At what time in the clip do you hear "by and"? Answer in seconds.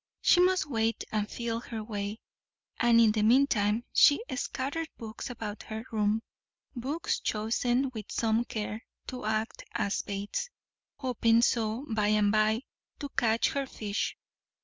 11.87-12.31